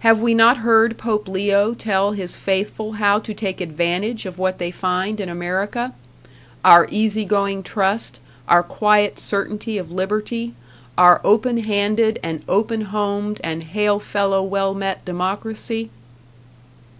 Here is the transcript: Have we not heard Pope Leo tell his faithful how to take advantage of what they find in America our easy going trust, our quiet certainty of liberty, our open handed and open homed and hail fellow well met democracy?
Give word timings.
Have 0.00 0.18
we 0.18 0.34
not 0.34 0.56
heard 0.56 0.98
Pope 0.98 1.28
Leo 1.28 1.72
tell 1.72 2.10
his 2.10 2.36
faithful 2.36 2.94
how 2.94 3.20
to 3.20 3.32
take 3.32 3.60
advantage 3.60 4.26
of 4.26 4.36
what 4.36 4.58
they 4.58 4.72
find 4.72 5.20
in 5.20 5.28
America 5.28 5.92
our 6.64 6.88
easy 6.90 7.24
going 7.24 7.62
trust, 7.62 8.18
our 8.48 8.64
quiet 8.64 9.20
certainty 9.20 9.78
of 9.78 9.92
liberty, 9.92 10.54
our 10.98 11.20
open 11.22 11.58
handed 11.62 12.18
and 12.24 12.42
open 12.48 12.80
homed 12.80 13.40
and 13.44 13.62
hail 13.62 14.00
fellow 14.00 14.42
well 14.42 14.74
met 14.74 15.04
democracy? 15.04 15.90